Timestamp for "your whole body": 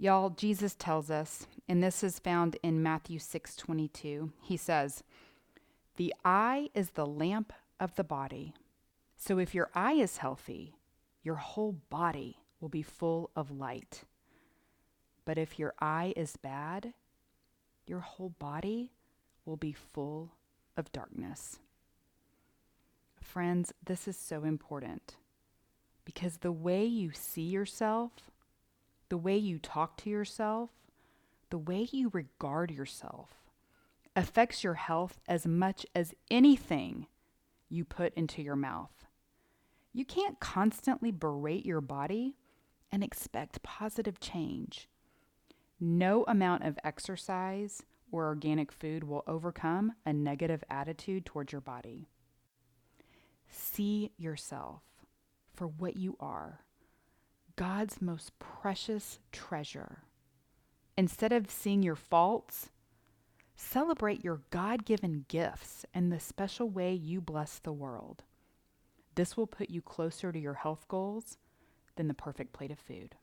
11.24-12.38, 17.84-18.92